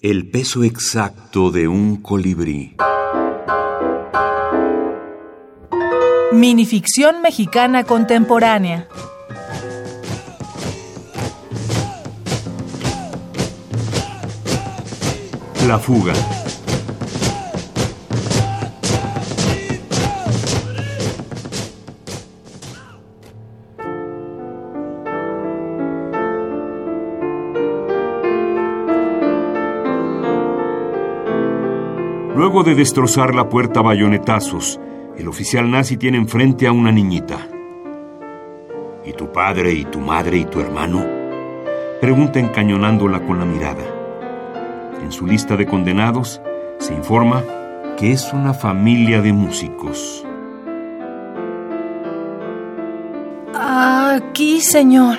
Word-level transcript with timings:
El 0.00 0.30
peso 0.30 0.62
exacto 0.62 1.50
de 1.50 1.66
un 1.66 1.96
colibrí. 1.96 2.76
Minificción 6.30 7.20
mexicana 7.20 7.82
contemporánea. 7.82 8.86
La 15.66 15.80
fuga. 15.80 16.12
Luego 32.38 32.62
de 32.62 32.76
destrozar 32.76 33.34
la 33.34 33.48
puerta 33.48 33.80
a 33.80 33.82
bayonetazos, 33.82 34.78
el 35.16 35.26
oficial 35.26 35.68
nazi 35.68 35.96
tiene 35.96 36.18
enfrente 36.18 36.68
a 36.68 36.72
una 36.72 36.92
niñita. 36.92 37.48
¿Y 39.04 39.12
tu 39.14 39.32
padre 39.32 39.72
y 39.72 39.84
tu 39.84 39.98
madre 39.98 40.36
y 40.36 40.44
tu 40.44 40.60
hermano? 40.60 41.04
Pregunta 42.00 42.38
encañonándola 42.38 43.26
con 43.26 43.40
la 43.40 43.44
mirada. 43.44 43.82
En 45.02 45.10
su 45.10 45.26
lista 45.26 45.56
de 45.56 45.66
condenados 45.66 46.40
se 46.78 46.94
informa 46.94 47.42
que 47.96 48.12
es 48.12 48.32
una 48.32 48.54
familia 48.54 49.20
de 49.20 49.32
músicos. 49.32 50.24
Aquí, 53.52 54.60
señor. 54.60 55.16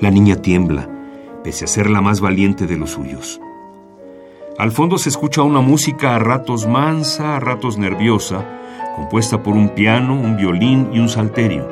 La 0.00 0.10
niña 0.10 0.34
tiembla, 0.34 0.88
pese 1.44 1.66
a 1.66 1.68
ser 1.68 1.88
la 1.88 2.00
más 2.00 2.20
valiente 2.20 2.66
de 2.66 2.76
los 2.76 2.90
suyos. 2.90 3.40
Al 4.56 4.70
fondo 4.70 4.98
se 4.98 5.08
escucha 5.08 5.42
una 5.42 5.60
música 5.60 6.14
a 6.14 6.20
ratos 6.20 6.68
mansa, 6.68 7.36
a 7.36 7.40
ratos 7.40 7.76
nerviosa, 7.76 8.46
compuesta 8.94 9.42
por 9.42 9.54
un 9.54 9.70
piano, 9.70 10.14
un 10.14 10.36
violín 10.36 10.90
y 10.92 11.00
un 11.00 11.08
salterio. 11.08 11.68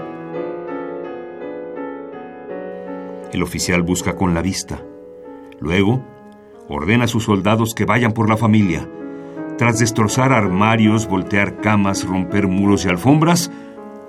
El 3.33 3.41
oficial 3.41 3.83
busca 3.83 4.17
con 4.17 4.35
la 4.35 4.43
vista. 4.43 4.83
Luego, 5.61 6.03
ordena 6.69 7.05
a 7.05 7.09
sus 7.09 7.23
soldados 7.23 7.73
que 7.73 7.85
vayan 7.85 8.15
por 8.15 8.29
la 8.29 8.37
familia. 8.37 8.89
Tras 9.59 9.79
destrozar 9.79 10.33
armarios, 10.33 11.07
voltear 11.07 11.61
camas, 11.61 12.05
romper 12.05 12.49
muros 12.49 12.85
y 12.85 12.89
alfombras, 12.89 13.53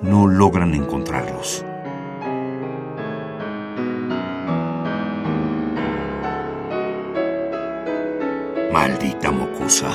no 0.02 0.26
logran 0.26 0.74
encontrarlos. 0.74 1.64
Maldita 8.74 9.32
mocosa. 9.32 9.92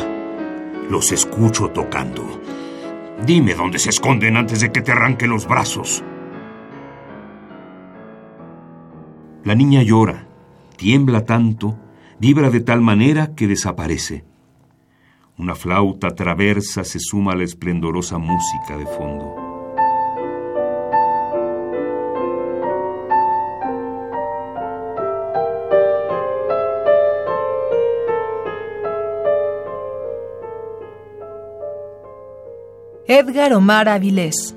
Los 0.88 1.10
escucho 1.10 1.68
tocando. 1.70 2.40
Dime 3.26 3.54
dónde 3.54 3.80
se 3.80 3.90
esconden 3.90 4.36
antes 4.36 4.60
de 4.60 4.70
que 4.70 4.82
te 4.82 4.92
arranque 4.92 5.26
los 5.26 5.48
brazos. 5.48 6.04
La 9.42 9.56
niña 9.56 9.82
llora, 9.82 10.28
tiembla 10.76 11.24
tanto, 11.24 11.76
vibra 12.20 12.50
de 12.50 12.60
tal 12.60 12.80
manera 12.80 13.34
que 13.34 13.48
desaparece. 13.48 14.24
Una 15.36 15.56
flauta 15.56 16.14
traversa 16.14 16.84
se 16.84 17.00
suma 17.00 17.32
a 17.32 17.36
la 17.36 17.42
esplendorosa 17.42 18.18
música 18.18 18.76
de 18.76 18.86
fondo. 18.86 19.47
Edgar 33.10 33.54
Omar 33.54 33.88
Avilés. 33.88 34.54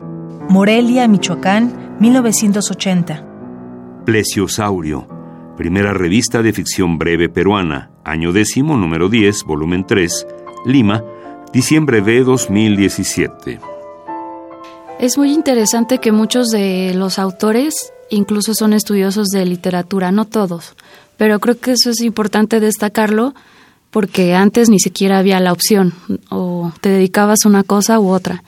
Morelia, 0.49 1.07
Michoacán, 1.07 1.95
1980. 2.01 3.25
Plesiosaurio. 4.05 5.07
Primera 5.55 5.93
revista 5.93 6.41
de 6.41 6.51
ficción 6.51 6.97
breve 6.97 7.29
peruana. 7.29 7.91
Año 8.03 8.33
décimo, 8.33 8.75
número 8.75 9.07
10, 9.07 9.45
volumen 9.45 9.87
3. 9.87 10.27
Lima, 10.65 11.01
diciembre 11.53 12.01
de 12.01 12.25
2017. 12.25 13.61
Es 14.99 15.17
muy 15.17 15.31
interesante 15.31 15.99
que 15.99 16.11
muchos 16.11 16.49
de 16.49 16.93
los 16.93 17.19
autores 17.19 17.93
incluso 18.09 18.53
son 18.53 18.73
estudiosos 18.73 19.29
de 19.29 19.45
literatura, 19.45 20.11
no 20.11 20.25
todos, 20.25 20.75
pero 21.15 21.39
creo 21.39 21.57
que 21.57 21.71
eso 21.71 21.89
es 21.89 22.01
importante 22.01 22.59
destacarlo 22.59 23.33
porque 23.91 24.33
antes 24.33 24.69
ni 24.69 24.79
siquiera 24.79 25.19
había 25.19 25.39
la 25.39 25.51
opción 25.51 25.93
o 26.29 26.71
te 26.81 26.89
dedicabas 26.89 27.39
a 27.43 27.49
una 27.49 27.63
cosa 27.63 27.99
u 27.99 28.09
otra. 28.09 28.43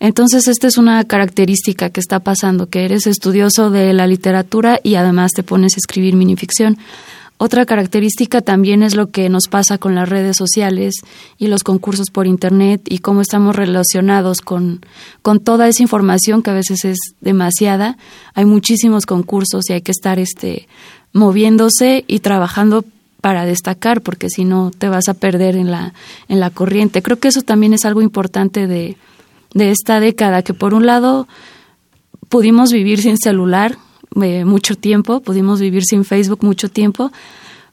Entonces, 0.00 0.46
esta 0.48 0.66
es 0.66 0.76
una 0.76 1.02
característica 1.04 1.90
que 1.90 2.00
está 2.00 2.20
pasando, 2.20 2.68
que 2.68 2.84
eres 2.84 3.06
estudioso 3.06 3.70
de 3.70 3.92
la 3.92 4.06
literatura 4.06 4.80
y 4.82 4.96
además 4.96 5.32
te 5.32 5.42
pones 5.42 5.74
a 5.74 5.78
escribir 5.78 6.14
minificción. 6.14 6.78
Otra 7.40 7.66
característica 7.66 8.40
también 8.40 8.82
es 8.82 8.96
lo 8.96 9.10
que 9.12 9.28
nos 9.28 9.46
pasa 9.46 9.78
con 9.78 9.94
las 9.94 10.08
redes 10.08 10.36
sociales 10.36 10.94
y 11.38 11.46
los 11.46 11.62
concursos 11.62 12.10
por 12.10 12.26
Internet 12.26 12.82
y 12.84 12.98
cómo 12.98 13.20
estamos 13.20 13.54
relacionados 13.54 14.40
con, 14.40 14.80
con 15.22 15.38
toda 15.38 15.68
esa 15.68 15.82
información 15.82 16.42
que 16.42 16.50
a 16.50 16.54
veces 16.54 16.84
es 16.84 16.98
demasiada. 17.20 17.96
Hay 18.34 18.44
muchísimos 18.44 19.06
concursos 19.06 19.70
y 19.70 19.74
hay 19.74 19.82
que 19.82 19.92
estar 19.92 20.18
este, 20.18 20.66
moviéndose 21.12 22.04
y 22.08 22.18
trabajando 22.18 22.84
para 23.20 23.44
destacar, 23.44 24.00
porque 24.00 24.30
si 24.30 24.44
no 24.44 24.70
te 24.76 24.88
vas 24.88 25.08
a 25.08 25.14
perder 25.14 25.56
en 25.56 25.70
la, 25.70 25.94
en 26.28 26.40
la 26.40 26.50
corriente. 26.50 27.02
Creo 27.02 27.18
que 27.18 27.28
eso 27.28 27.42
también 27.42 27.72
es 27.72 27.84
algo 27.84 28.02
importante 28.02 28.66
de, 28.66 28.96
de 29.54 29.70
esta 29.70 30.00
década, 30.00 30.42
que 30.42 30.54
por 30.54 30.74
un 30.74 30.86
lado 30.86 31.26
pudimos 32.28 32.70
vivir 32.70 33.00
sin 33.00 33.16
celular 33.16 33.76
eh, 34.22 34.44
mucho 34.44 34.74
tiempo, 34.74 35.20
pudimos 35.20 35.60
vivir 35.60 35.84
sin 35.84 36.04
Facebook 36.04 36.42
mucho 36.42 36.68
tiempo, 36.68 37.10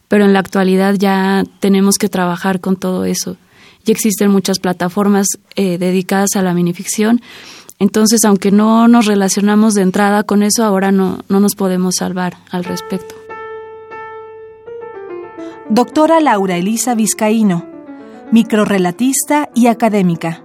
pero 0.07 0.25
en 0.25 0.33
la 0.33 0.39
actualidad 0.39 0.95
ya 0.95 1.43
tenemos 1.59 1.97
que 1.97 2.09
trabajar 2.09 2.59
con 2.59 2.75
todo 2.75 3.05
eso. 3.05 3.37
Ya 3.85 3.93
existen 3.93 4.31
muchas 4.31 4.59
plataformas 4.59 5.27
eh, 5.55 5.77
dedicadas 5.77 6.35
a 6.35 6.41
la 6.41 6.53
minificción, 6.53 7.21
entonces 7.77 8.23
aunque 8.25 8.51
no 8.51 8.87
nos 8.87 9.05
relacionamos 9.05 9.73
de 9.73 9.81
entrada 9.81 10.23
con 10.23 10.43
eso, 10.43 10.63
ahora 10.63 10.91
no, 10.91 11.19
no 11.29 11.39
nos 11.39 11.55
podemos 11.55 11.95
salvar 11.95 12.37
al 12.49 12.63
respecto. 12.63 13.24
Doctora 15.69 16.19
Laura 16.19 16.57
Elisa 16.57 16.93
Vizcaíno, 16.93 17.65
microrelatista 18.31 19.49
y 19.55 19.65
académica. 19.65 20.44